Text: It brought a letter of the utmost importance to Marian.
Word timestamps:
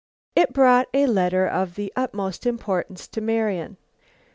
It 0.35 0.51
brought 0.51 0.87
a 0.95 1.05
letter 1.05 1.45
of 1.45 1.75
the 1.75 1.93
utmost 1.95 2.47
importance 2.47 3.07
to 3.09 3.21
Marian. 3.21 3.77